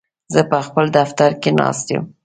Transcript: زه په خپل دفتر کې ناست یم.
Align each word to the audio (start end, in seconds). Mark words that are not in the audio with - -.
زه 0.33 0.41
په 0.49 0.57
خپل 0.67 0.85
دفتر 0.97 1.29
کې 1.41 1.51
ناست 1.59 1.87
یم. 1.93 2.03